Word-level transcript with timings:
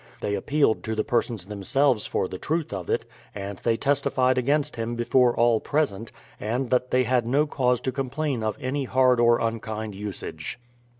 They 0.19 0.33
appealed 0.33 0.83
to 0.85 0.95
the 0.95 1.03
persons 1.03 1.45
themselves 1.45 2.07
for 2.07 2.27
the 2.27 2.39
truth 2.39 2.73
of 2.73 2.89
it, 2.89 3.05
and 3.35 3.59
they 3.59 3.77
testified 3.77 4.35
against 4.35 4.75
him 4.75 4.95
before 4.95 5.35
all 5.35 5.59
present, 5.59 6.11
and 6.39 6.71
that 6.71 6.89
they 6.89 7.03
had 7.03 7.27
no 7.27 7.45
cause 7.45 7.79
to 7.81 7.91
complain 7.91 8.41
of 8.41 8.57
any 8.59 8.85
hard 8.85 9.19
or 9.19 9.37
unkind 9.39 9.93
usage. 9.93 10.57